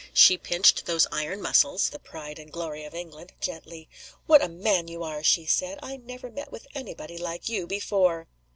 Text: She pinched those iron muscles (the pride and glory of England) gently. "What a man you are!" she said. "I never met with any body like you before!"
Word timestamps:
She 0.15 0.35
pinched 0.35 0.87
those 0.87 1.05
iron 1.11 1.43
muscles 1.43 1.89
(the 1.91 1.99
pride 1.99 2.39
and 2.39 2.51
glory 2.51 2.85
of 2.85 2.95
England) 2.95 3.33
gently. 3.39 3.87
"What 4.25 4.43
a 4.43 4.49
man 4.49 4.87
you 4.87 5.03
are!" 5.03 5.21
she 5.21 5.45
said. 5.45 5.77
"I 5.83 5.97
never 5.97 6.31
met 6.31 6.51
with 6.51 6.65
any 6.73 6.95
body 6.95 7.19
like 7.19 7.47
you 7.49 7.67
before!" 7.67 8.27